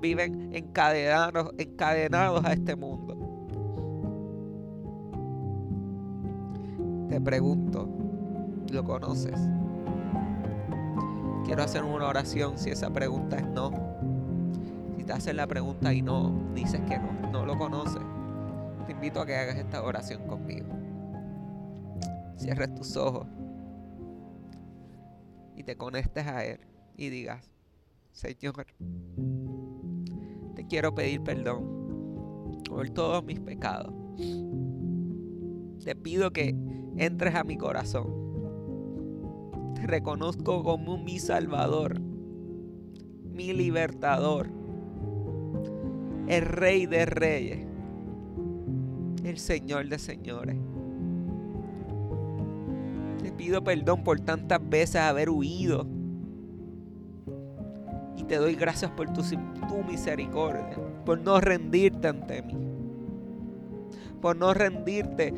viven 0.00 0.54
encadenados, 0.54 1.50
encadenados 1.56 2.44
a 2.44 2.52
este 2.52 2.76
mundo. 2.76 3.19
Te 7.10 7.20
pregunto, 7.20 7.88
¿lo 8.70 8.84
conoces? 8.84 9.34
Quiero 11.44 11.64
hacer 11.64 11.82
una 11.82 12.06
oración 12.06 12.56
si 12.56 12.70
esa 12.70 12.90
pregunta 12.90 13.36
es 13.36 13.48
no. 13.48 13.72
Si 14.96 15.02
te 15.02 15.12
hacen 15.12 15.36
la 15.36 15.48
pregunta 15.48 15.92
y 15.92 16.02
no, 16.02 16.52
dices 16.54 16.80
que 16.82 17.00
no, 17.00 17.32
no 17.32 17.44
lo 17.44 17.58
conoces. 17.58 18.00
Te 18.86 18.92
invito 18.92 19.20
a 19.20 19.26
que 19.26 19.34
hagas 19.34 19.56
esta 19.56 19.82
oración 19.82 20.24
conmigo. 20.28 20.68
Cierres 22.36 22.72
tus 22.76 22.96
ojos 22.96 23.26
y 25.56 25.64
te 25.64 25.76
conectes 25.76 26.28
a 26.28 26.44
Él 26.44 26.60
y 26.96 27.08
digas, 27.08 27.50
Señor, 28.12 28.66
te 30.54 30.64
quiero 30.68 30.94
pedir 30.94 31.24
perdón 31.24 32.62
por 32.68 32.88
todos 32.90 33.24
mis 33.24 33.40
pecados. 33.40 33.92
Te 35.84 35.96
pido 35.96 36.30
que 36.30 36.54
entres 36.96 37.34
a 37.34 37.44
mi 37.44 37.56
corazón. 37.56 38.20
Te 39.74 39.86
reconozco 39.86 40.62
como 40.62 40.98
mi 40.98 41.18
Salvador, 41.18 42.00
mi 42.00 43.52
libertador, 43.52 44.48
el 46.28 46.42
Rey 46.46 46.86
de 46.86 47.06
Reyes, 47.06 47.66
el 49.24 49.38
Señor 49.38 49.88
de 49.88 49.98
Señores. 49.98 50.56
Te 53.22 53.32
pido 53.32 53.62
perdón 53.64 54.04
por 54.04 54.20
tantas 54.20 54.60
veces 54.68 54.96
haber 54.96 55.30
huido. 55.30 55.86
Y 58.16 58.24
te 58.24 58.36
doy 58.36 58.54
gracias 58.54 58.90
por 58.90 59.12
tu, 59.12 59.22
tu 59.22 59.82
misericordia, 59.88 60.76
por 61.04 61.18
no 61.20 61.40
rendirte 61.40 62.08
ante 62.08 62.42
mí, 62.42 62.54
por 64.20 64.36
no 64.36 64.52
rendirte 64.52 65.32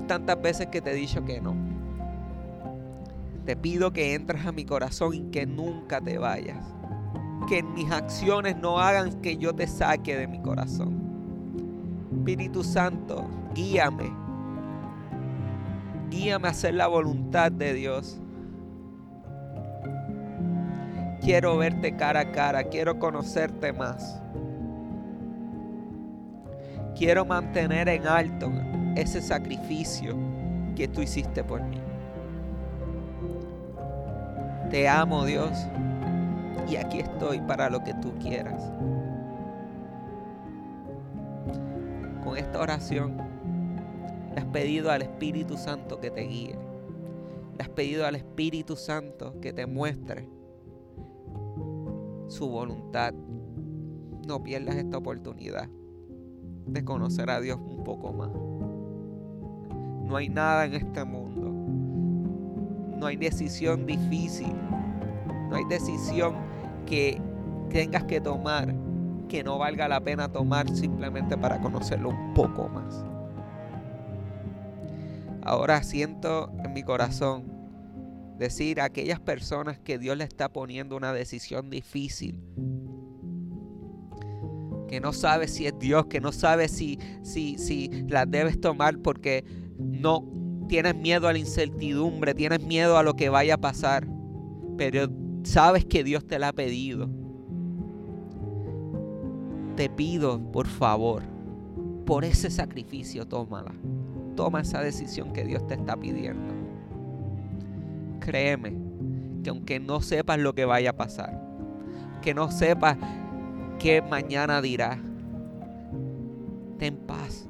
tantas 0.00 0.40
veces 0.40 0.68
que 0.68 0.80
te 0.80 0.90
he 0.90 0.94
dicho 0.94 1.24
que 1.24 1.40
no. 1.40 1.54
Te 3.44 3.56
pido 3.56 3.92
que 3.92 4.14
entres 4.14 4.46
a 4.46 4.52
mi 4.52 4.64
corazón 4.64 5.14
y 5.14 5.20
que 5.30 5.46
nunca 5.46 6.00
te 6.00 6.18
vayas. 6.18 6.64
Que 7.48 7.62
mis 7.62 7.90
acciones 7.90 8.56
no 8.56 8.78
hagan 8.78 9.20
que 9.20 9.36
yo 9.36 9.52
te 9.52 9.66
saque 9.66 10.16
de 10.16 10.26
mi 10.26 10.40
corazón. 10.40 11.02
Espíritu 12.12 12.62
Santo, 12.62 13.28
guíame. 13.54 14.10
Guíame 16.08 16.48
a 16.48 16.50
hacer 16.52 16.74
la 16.74 16.86
voluntad 16.86 17.50
de 17.50 17.74
Dios. 17.74 18.20
Quiero 21.20 21.56
verte 21.56 21.96
cara 21.96 22.20
a 22.20 22.32
cara, 22.32 22.64
quiero 22.64 22.98
conocerte 22.98 23.72
más. 23.72 24.20
Quiero 26.96 27.24
mantener 27.24 27.88
en 27.88 28.06
alto 28.06 28.52
ese 28.96 29.20
sacrificio 29.20 30.16
que 30.76 30.88
tú 30.88 31.02
hiciste 31.02 31.42
por 31.44 31.62
mí. 31.62 31.78
Te 34.70 34.88
amo 34.88 35.24
Dios 35.24 35.52
y 36.68 36.76
aquí 36.76 37.00
estoy 37.00 37.40
para 37.40 37.68
lo 37.68 37.82
que 37.84 37.94
tú 37.94 38.12
quieras. 38.18 38.62
Con 42.24 42.36
esta 42.36 42.60
oración 42.60 43.16
le 44.34 44.40
has 44.40 44.46
pedido 44.46 44.90
al 44.90 45.02
Espíritu 45.02 45.56
Santo 45.56 46.00
que 46.00 46.10
te 46.10 46.22
guíe. 46.22 46.58
Le 47.56 47.62
has 47.62 47.68
pedido 47.68 48.06
al 48.06 48.14
Espíritu 48.14 48.76
Santo 48.76 49.38
que 49.40 49.52
te 49.52 49.66
muestre 49.66 50.28
su 52.28 52.48
voluntad. 52.48 53.12
No 54.26 54.42
pierdas 54.42 54.76
esta 54.76 54.96
oportunidad 54.96 55.68
de 56.66 56.84
conocer 56.84 57.28
a 57.28 57.40
Dios 57.40 57.58
un 57.58 57.84
poco 57.84 58.12
más. 58.12 58.30
No 60.12 60.18
hay 60.18 60.28
nada 60.28 60.66
en 60.66 60.74
este 60.74 61.04
mundo. 61.06 61.50
No 62.98 63.06
hay 63.06 63.16
decisión 63.16 63.86
difícil. 63.86 64.52
No 65.48 65.56
hay 65.56 65.64
decisión 65.70 66.34
que 66.84 67.18
tengas 67.70 68.04
que 68.04 68.20
tomar 68.20 68.74
que 69.30 69.42
no 69.42 69.56
valga 69.56 69.88
la 69.88 70.02
pena 70.02 70.30
tomar 70.30 70.68
simplemente 70.68 71.38
para 71.38 71.58
conocerlo 71.62 72.10
un 72.10 72.34
poco 72.34 72.68
más. 72.68 73.02
Ahora 75.42 75.82
siento 75.82 76.52
en 76.62 76.74
mi 76.74 76.82
corazón 76.82 77.50
decir 78.38 78.82
a 78.82 78.84
aquellas 78.84 79.18
personas 79.18 79.78
que 79.78 79.98
Dios 79.98 80.18
le 80.18 80.24
está 80.24 80.52
poniendo 80.52 80.94
una 80.94 81.14
decisión 81.14 81.70
difícil, 81.70 82.38
que 84.88 85.00
no 85.00 85.14
sabes 85.14 85.54
si 85.54 85.66
es 85.66 85.78
Dios, 85.78 86.04
que 86.04 86.20
no 86.20 86.32
sabes 86.32 86.70
si, 86.70 86.98
si, 87.22 87.56
si 87.56 87.88
la 88.08 88.26
debes 88.26 88.60
tomar 88.60 88.98
porque 88.98 89.61
no 89.82 90.24
tienes 90.68 90.96
miedo 90.96 91.28
a 91.28 91.32
la 91.32 91.38
incertidumbre, 91.38 92.34
tienes 92.34 92.64
miedo 92.64 92.96
a 92.96 93.02
lo 93.02 93.14
que 93.14 93.28
vaya 93.28 93.54
a 93.54 93.58
pasar, 93.58 94.06
pero 94.76 95.06
sabes 95.42 95.84
que 95.84 96.04
Dios 96.04 96.26
te 96.26 96.38
la 96.38 96.48
ha 96.48 96.52
pedido. 96.52 97.10
Te 99.76 99.88
pido, 99.88 100.40
por 100.52 100.66
favor, 100.66 101.22
por 102.06 102.24
ese 102.24 102.50
sacrificio, 102.50 103.26
tómala. 103.26 103.72
Toma 104.36 104.62
esa 104.62 104.80
decisión 104.80 105.32
que 105.32 105.44
Dios 105.44 105.66
te 105.66 105.74
está 105.74 105.96
pidiendo. 105.96 106.54
Créeme 108.20 108.74
que 109.42 109.50
aunque 109.50 109.80
no 109.80 110.00
sepas 110.00 110.38
lo 110.38 110.54
que 110.54 110.64
vaya 110.64 110.90
a 110.90 110.96
pasar, 110.96 111.38
que 112.22 112.32
no 112.32 112.50
sepas 112.50 112.96
qué 113.78 114.00
mañana 114.00 114.62
dirá, 114.62 114.98
ten 116.78 116.96
paz 116.96 117.48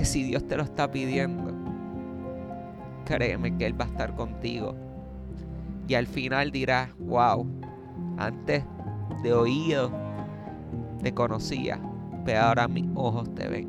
que 0.00 0.06
si 0.06 0.22
Dios 0.22 0.46
te 0.46 0.56
lo 0.56 0.62
está 0.62 0.90
pidiendo, 0.90 1.52
créeme 3.04 3.54
que 3.58 3.66
Él 3.66 3.78
va 3.78 3.84
a 3.84 3.88
estar 3.88 4.14
contigo. 4.14 4.74
Y 5.86 5.94
al 5.94 6.06
final 6.06 6.50
dirás, 6.50 6.88
wow, 7.00 7.46
antes 8.16 8.64
de 9.22 9.34
oído 9.34 9.92
te 11.02 11.12
conocía, 11.12 11.78
pero 12.24 12.40
ahora 12.40 12.66
mis 12.66 12.86
ojos 12.94 13.34
te 13.34 13.46
ven. 13.46 13.68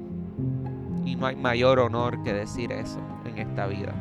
Y 1.03 1.17
no 1.17 1.25
hay 1.25 1.35
mayor 1.35 1.79
honor 1.79 2.23
que 2.23 2.31
decir 2.31 2.71
eso 2.71 3.01
en 3.25 3.37
esta 3.37 3.67
vida. 3.67 3.93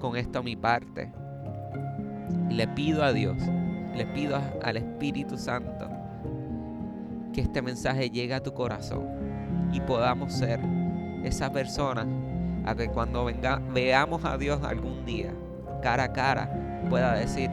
Con 0.00 0.16
esto 0.16 0.42
mi 0.42 0.56
parte. 0.56 1.12
Le 2.50 2.66
pido 2.66 3.04
a 3.04 3.12
Dios, 3.12 3.38
le 3.94 4.06
pido 4.06 4.40
al 4.64 4.76
Espíritu 4.76 5.38
Santo 5.38 5.88
que 7.32 7.42
este 7.42 7.62
mensaje 7.62 8.10
llegue 8.10 8.34
a 8.34 8.42
tu 8.42 8.52
corazón 8.54 9.23
y 9.74 9.80
podamos 9.80 10.32
ser 10.32 10.60
esa 11.24 11.50
persona 11.50 12.06
a 12.64 12.76
que 12.76 12.88
cuando 12.88 13.24
venga, 13.24 13.60
veamos 13.72 14.24
a 14.24 14.38
Dios 14.38 14.62
algún 14.62 15.04
día, 15.04 15.34
cara 15.82 16.04
a 16.04 16.12
cara, 16.12 16.86
pueda 16.88 17.14
decir, 17.14 17.50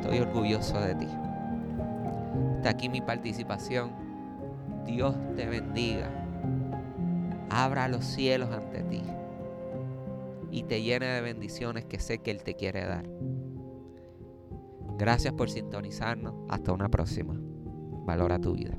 estoy 0.00 0.18
orgulloso 0.18 0.80
de 0.80 0.96
ti. 0.96 1.08
Está 2.56 2.70
aquí 2.70 2.88
mi 2.88 3.00
participación. 3.00 3.92
Dios 4.84 5.14
te 5.36 5.46
bendiga. 5.46 6.10
Abra 7.50 7.86
los 7.86 8.04
cielos 8.04 8.50
ante 8.50 8.82
ti 8.82 9.02
y 10.50 10.64
te 10.64 10.82
llene 10.82 11.06
de 11.06 11.20
bendiciones 11.20 11.84
que 11.84 12.00
sé 12.00 12.18
que 12.18 12.32
Él 12.32 12.42
te 12.42 12.54
quiere 12.54 12.84
dar. 12.84 13.08
Gracias 14.98 15.32
por 15.34 15.48
sintonizarnos. 15.50 16.34
Hasta 16.48 16.72
una 16.72 16.88
próxima. 16.88 17.34
Valora 18.04 18.40
tu 18.40 18.54
vida. 18.54 18.76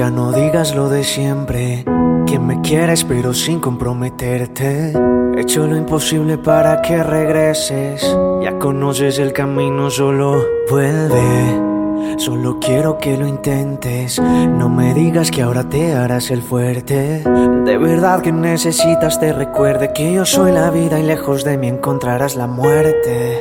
Ya 0.00 0.08
no 0.08 0.32
digas 0.32 0.74
lo 0.74 0.88
de 0.88 1.04
siempre. 1.04 1.84
Que 2.26 2.38
me 2.38 2.62
quieres 2.62 3.04
pero 3.04 3.34
sin 3.34 3.60
comprometerte. 3.60 4.94
He 5.36 5.40
hecho 5.42 5.66
lo 5.66 5.76
imposible 5.76 6.38
para 6.38 6.80
que 6.80 7.02
regreses. 7.02 8.00
Ya 8.42 8.58
conoces 8.58 9.18
el 9.18 9.34
camino, 9.34 9.90
solo 9.90 10.42
vuelve. 10.70 12.16
Solo 12.16 12.58
quiero 12.58 12.96
que 12.96 13.18
lo 13.18 13.26
intentes. 13.26 14.18
No 14.18 14.70
me 14.70 14.94
digas 14.94 15.30
que 15.30 15.42
ahora 15.42 15.68
te 15.68 15.92
harás 15.92 16.30
el 16.30 16.40
fuerte. 16.40 17.22
De 17.66 17.76
verdad 17.76 18.22
que 18.22 18.32
necesitas 18.32 19.20
te 19.20 19.34
recuerde 19.34 19.92
que 19.92 20.14
yo 20.14 20.24
soy 20.24 20.52
la 20.52 20.70
vida 20.70 20.98
y 20.98 21.02
lejos 21.02 21.44
de 21.44 21.58
mí 21.58 21.68
encontrarás 21.68 22.36
la 22.36 22.46
muerte. 22.46 23.38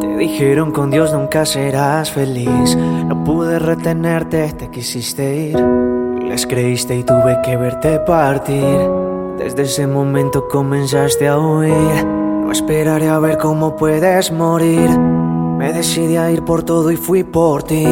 Te 0.00 0.16
dijeron 0.16 0.70
con 0.70 0.92
Dios 0.92 1.12
nunca 1.12 1.44
serás 1.44 2.12
feliz. 2.12 2.76
No 2.76 3.24
pude 3.24 3.58
retenerte, 3.58 4.52
te 4.52 4.70
quisiste 4.70 5.34
ir. 5.34 5.87
Les 6.28 6.46
creíste 6.46 6.94
y 6.94 7.04
tuve 7.04 7.40
que 7.42 7.56
verte 7.56 7.98
partir. 8.00 8.78
Desde 9.38 9.62
ese 9.62 9.86
momento 9.86 10.46
comenzaste 10.46 11.26
a 11.26 11.38
huir. 11.38 12.04
No 12.04 12.52
esperaré 12.52 13.08
a 13.08 13.18
ver 13.18 13.38
cómo 13.38 13.74
puedes 13.74 14.30
morir. 14.30 14.90
Me 15.58 15.72
decidí 15.72 16.18
a 16.18 16.30
ir 16.30 16.44
por 16.44 16.62
todo 16.62 16.90
y 16.90 16.96
fui 16.96 17.24
por 17.24 17.62
ti. 17.62 17.86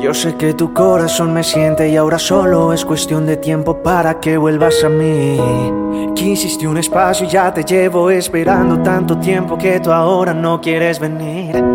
Yo 0.00 0.14
sé 0.14 0.36
que 0.36 0.54
tu 0.54 0.72
corazón 0.72 1.34
me 1.34 1.42
siente 1.42 1.88
y 1.88 1.96
ahora 1.96 2.20
solo 2.20 2.72
es 2.72 2.84
cuestión 2.84 3.26
de 3.26 3.36
tiempo 3.36 3.82
para 3.82 4.20
que 4.20 4.36
vuelvas 4.36 4.84
a 4.84 4.88
mí. 4.88 5.36
Quisiste 6.14 6.68
un 6.68 6.78
espacio 6.78 7.26
y 7.26 7.30
ya 7.30 7.52
te 7.52 7.64
llevo 7.64 8.10
esperando 8.10 8.80
tanto 8.80 9.18
tiempo 9.18 9.58
que 9.58 9.80
tú 9.80 9.90
ahora 9.90 10.32
no 10.32 10.60
quieres 10.60 11.00
venir. 11.00 11.65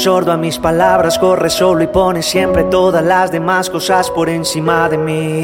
Sordo 0.00 0.32
a 0.32 0.38
mis 0.38 0.58
palabras, 0.58 1.18
corres 1.18 1.52
solo 1.52 1.82
y 1.84 1.86
pones 1.86 2.24
siempre 2.24 2.64
todas 2.64 3.04
las 3.04 3.30
demás 3.30 3.68
cosas 3.68 4.10
por 4.10 4.30
encima 4.30 4.88
de 4.88 4.96
mí. 4.96 5.42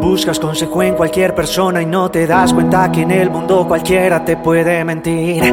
Buscas 0.00 0.38
consejo 0.38 0.84
en 0.84 0.94
cualquier 0.94 1.34
persona 1.34 1.82
y 1.82 1.86
no 1.86 2.08
te 2.08 2.24
das 2.28 2.54
cuenta 2.54 2.92
que 2.92 3.02
en 3.02 3.10
el 3.10 3.28
mundo 3.28 3.66
cualquiera 3.66 4.24
te 4.24 4.36
puede 4.36 4.84
mentir. 4.84 5.52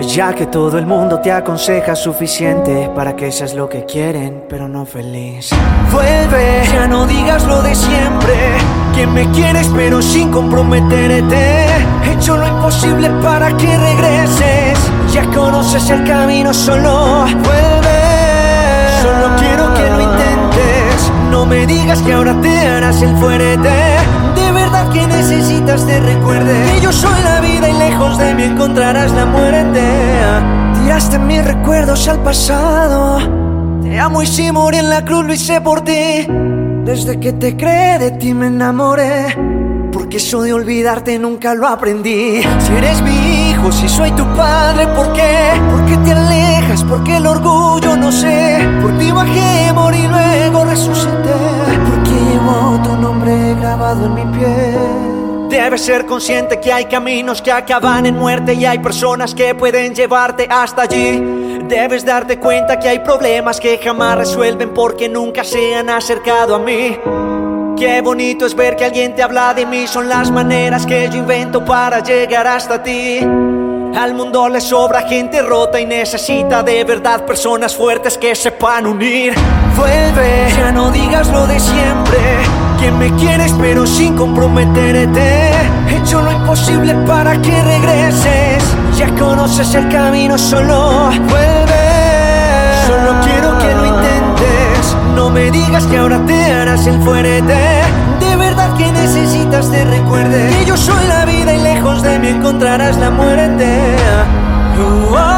Ya 0.00 0.32
que 0.32 0.46
todo 0.46 0.78
el 0.78 0.86
mundo 0.86 1.20
te 1.20 1.30
aconseja 1.30 1.94
suficiente 1.94 2.90
para 2.96 3.14
que 3.14 3.30
seas 3.30 3.54
lo 3.54 3.68
que 3.68 3.84
quieren, 3.84 4.44
pero 4.48 4.68
no 4.68 4.84
feliz. 4.84 5.50
Vuelve, 5.92 6.62
ya 6.72 6.88
no 6.88 7.06
digas 7.06 7.44
lo 7.46 7.62
de 7.62 7.76
siempre. 7.76 8.34
Que 8.94 9.06
me 9.06 9.30
quieres, 9.30 9.70
pero 9.76 10.02
sin 10.02 10.30
comprometerte. 10.30 11.66
He 12.04 12.12
hecho 12.12 12.36
lo 12.36 12.46
imposible 12.46 13.10
para 13.22 13.56
que 13.56 13.76
regreses. 13.76 14.78
Ya 15.12 15.24
conoces 15.34 15.90
el 15.90 16.04
camino, 16.04 16.54
solo 16.54 17.24
vuelve. 17.44 17.67
No 21.38 21.46
me 21.46 21.68
digas 21.68 22.02
que 22.02 22.12
ahora 22.12 22.34
te 22.40 22.50
harás 22.66 23.00
el 23.00 23.16
fuerte. 23.16 23.70
De 24.34 24.52
verdad 24.52 24.92
que 24.92 25.06
necesitas 25.06 25.86
te 25.86 26.00
recuerde 26.00 26.52
que 26.74 26.80
yo 26.80 26.92
soy 26.92 27.14
la 27.22 27.40
vida 27.40 27.68
y 27.68 27.74
lejos 27.74 28.18
de 28.18 28.34
mí 28.34 28.42
encontrarás 28.42 29.12
la 29.12 29.24
muerte. 29.24 29.80
Tiraste 30.74 31.16
mis 31.20 31.44
recuerdos 31.44 32.08
al 32.08 32.18
pasado. 32.24 33.18
Te 33.84 34.00
amo 34.00 34.20
y 34.20 34.26
si 34.26 34.50
morí 34.50 34.78
en 34.78 34.90
la 34.90 35.04
cruz 35.04 35.26
lo 35.26 35.32
hice 35.32 35.60
por 35.60 35.82
ti. 35.82 36.26
Desde 36.84 37.20
que 37.20 37.32
te 37.34 37.56
creé 37.56 38.00
de 38.00 38.10
ti 38.10 38.34
me 38.34 38.48
enamoré. 38.48 39.36
Porque 39.92 40.16
eso 40.16 40.42
de 40.42 40.52
olvidarte 40.52 41.20
nunca 41.20 41.54
lo 41.54 41.68
aprendí. 41.68 42.42
Si 42.58 42.72
eres 42.76 43.00
mi 43.00 43.17
si 43.72 43.88
soy 43.88 44.10
tu 44.12 44.24
padre, 44.34 44.86
¿por 44.88 45.12
qué? 45.12 45.52
¿Por 45.70 45.84
qué 45.84 45.96
te 45.98 46.12
alejas? 46.12 46.84
Porque 46.84 47.16
el 47.16 47.26
orgullo 47.26 47.96
no 47.96 48.10
sé. 48.10 48.58
Por 48.80 48.96
ti 48.98 49.10
bajé, 49.10 49.72
morí, 49.72 50.06
luego 50.06 50.64
resucité. 50.64 51.34
Porque 51.88 52.10
llevo 52.10 52.80
tu 52.82 52.96
nombre 52.96 53.54
grabado 53.54 54.06
en 54.06 54.14
mi 54.14 54.38
piel. 54.38 55.48
Debes 55.48 55.82
ser 55.82 56.04
consciente 56.06 56.60
que 56.60 56.72
hay 56.72 56.84
caminos 56.86 57.40
que 57.40 57.50
acaban 57.50 58.06
en 58.06 58.16
muerte 58.16 58.54
y 58.54 58.66
hay 58.66 58.78
personas 58.80 59.34
que 59.34 59.54
pueden 59.54 59.94
llevarte 59.94 60.46
hasta 60.50 60.82
allí. 60.82 61.58
Debes 61.66 62.04
darte 62.04 62.38
cuenta 62.38 62.78
que 62.78 62.88
hay 62.88 62.98
problemas 63.00 63.58
que 63.58 63.78
jamás 63.78 64.18
resuelven 64.18 64.74
porque 64.74 65.08
nunca 65.08 65.44
se 65.44 65.74
han 65.74 65.88
acercado 65.88 66.54
a 66.54 66.58
mí. 66.58 66.98
Qué 67.78 68.00
bonito 68.02 68.44
es 68.44 68.54
ver 68.54 68.76
que 68.76 68.84
alguien 68.84 69.14
te 69.14 69.22
habla 69.22 69.54
de 69.54 69.64
mí, 69.64 69.86
son 69.86 70.08
las 70.08 70.30
maneras 70.30 70.84
que 70.84 71.08
yo 71.10 71.18
invento 71.18 71.64
para 71.64 72.00
llegar 72.02 72.46
hasta 72.46 72.82
ti. 72.82 73.20
Al 73.96 74.14
mundo 74.14 74.48
le 74.48 74.60
sobra 74.60 75.02
gente 75.02 75.42
rota 75.42 75.80
y 75.80 75.86
necesita 75.86 76.62
de 76.62 76.84
verdad 76.84 77.24
personas 77.24 77.74
fuertes 77.74 78.16
que 78.16 78.34
sepan 78.34 78.86
unir. 78.86 79.34
Vuelve, 79.76 80.52
ya 80.56 80.70
no 80.70 80.90
digas 80.90 81.28
lo 81.28 81.46
de 81.46 81.58
siempre. 81.58 82.18
Que 82.78 82.90
me 82.92 83.14
quieres 83.16 83.52
pero 83.58 83.86
sin 83.86 84.14
comprometerte. 84.16 85.50
He 85.88 85.96
hecho 85.96 86.20
lo 86.20 86.30
imposible 86.30 86.94
para 87.06 87.40
que 87.40 87.62
regreses. 87.62 88.62
Ya 88.96 89.08
conoces 89.16 89.74
el 89.74 89.88
camino, 89.88 90.38
solo 90.38 91.10
vuelve. 91.28 91.88
Solo 92.86 93.20
quiero 93.24 93.58
que 93.58 93.74
lo 93.74 93.86
intentes. 93.86 94.96
No 95.14 95.30
me 95.30 95.50
digas 95.50 95.86
que 95.86 95.96
ahora 95.96 96.20
te 96.26 96.52
harás 96.52 96.86
el 96.86 97.00
fuerte. 97.02 97.56
De 98.20 98.36
verdad 98.36 98.76
que 98.76 98.92
necesitas 98.92 99.70
te 99.70 99.84
recuerde 99.84 100.50
que 100.50 100.64
yo 100.66 100.76
soy 100.76 101.06
la 101.06 101.24
vida 101.24 101.37
encontrarás 102.30 102.96
la 102.98 103.10
muerte. 103.10 103.66
Uh, 104.78 105.14
oh, 105.14 105.28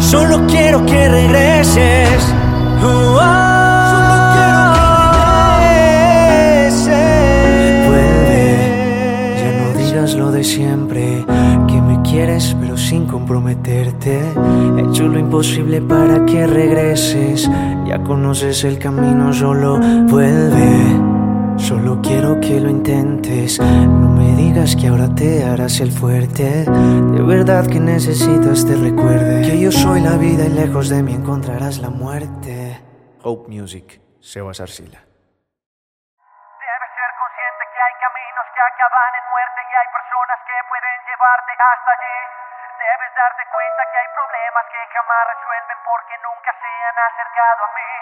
solo 0.00 0.46
quiero 0.46 0.84
que 0.86 1.08
regreses. 1.08 2.34
Oh, 2.82 3.18
solo 3.90 4.12
quiero 4.34 4.62
que 4.74 4.86
regreses. 6.78 7.06
Vuelve, 7.86 8.42
ya 9.42 9.50
no 9.60 9.66
digas 9.78 10.14
lo 10.14 10.30
de 10.30 10.44
siempre. 10.44 11.24
Que 11.66 11.80
me 11.80 12.00
quieres 12.02 12.56
pero 12.60 12.76
sin 12.76 13.06
comprometerte. 13.06 14.20
He 14.76 14.82
hecho 14.82 15.08
lo 15.08 15.18
imposible 15.18 15.80
para 15.80 16.24
que 16.26 16.46
regreses. 16.46 17.50
Ya 17.86 17.98
conoces 18.02 18.62
el 18.64 18.78
camino, 18.78 19.32
solo 19.32 19.80
vuelve. 20.08 21.19
Solo 21.58 22.00
quiero 22.02 22.40
que 22.40 22.60
lo 22.60 22.68
intentes. 22.68 23.58
No 23.58 24.08
me 24.14 24.36
digas 24.36 24.76
que 24.76 24.88
ahora 24.88 25.08
te 25.14 25.44
harás 25.44 25.80
el 25.80 25.90
fuerte. 25.90 26.64
De 26.68 27.22
verdad 27.22 27.66
que 27.66 27.80
necesitas 27.80 28.66
te 28.66 28.76
recuerde 28.76 29.42
que 29.42 29.58
yo 29.58 29.70
soy 29.72 30.00
la 30.00 30.16
vida 30.16 30.44
y 30.44 30.52
lejos 30.52 30.88
de 30.88 31.02
mí 31.02 31.14
encontrarás 31.14 31.78
la 31.78 31.90
muerte. 31.90 32.78
Hope 33.22 33.48
Music, 33.50 34.00
Sebas 34.20 34.60
Arcila. 34.60 35.00
Debes 35.00 36.90
ser 36.96 37.10
consciente 37.18 37.62
que 37.72 37.80
hay 37.80 37.94
caminos 38.00 38.46
que 38.54 38.60
acaban 38.60 39.12
en 39.16 39.24
muerte 39.30 39.60
y 39.60 39.72
hay 39.76 39.88
personas 39.92 40.38
que 40.46 40.56
pueden 40.68 40.98
llevarte 41.08 41.52
hasta 41.52 41.90
allí. 41.96 42.18
Debes 42.80 43.12
darte 43.12 43.42
cuenta 43.48 43.80
que 43.88 43.96
hay 44.00 44.10
problemas 44.16 44.64
que 44.72 44.80
jamás 44.92 45.22
resuelven 45.32 45.78
porque 45.84 46.14
nunca 46.24 46.50
se 46.56 46.70
han 46.70 46.98
acercado 47.12 47.60
a 47.68 47.70
mí. 47.76 47.92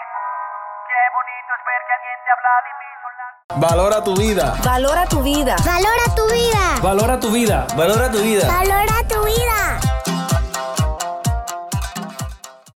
Valora 3.59 4.01
tu 4.01 4.15
vida. 4.15 4.53
Valora 4.63 5.05
tu 5.05 5.21
vida. 5.21 5.55
Valora 5.65 6.05
tu 6.15 6.27
vida. 6.29 6.63
Valora 6.81 7.19
tu 7.19 7.29
vida. 7.29 7.67
Valora 7.75 8.09
tu 8.09 8.21
vida. 8.23 8.47
Valora 8.47 9.03
tu 9.07 9.23
vida. 9.25 9.88